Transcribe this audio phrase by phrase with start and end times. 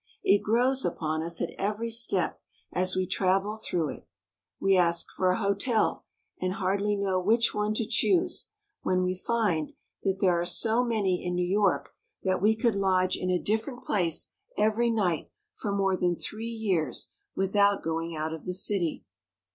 [0.23, 2.41] It grows upon us at every step
[2.73, 4.07] as we travel through it.
[4.59, 6.05] We ask for a hotel,
[6.41, 8.47] and hardly know which one to choose
[8.81, 11.93] when we find that there are so many in New York
[12.23, 17.09] that we could lodge in a different place every night for more than three years
[17.35, 19.05] without going out of the city.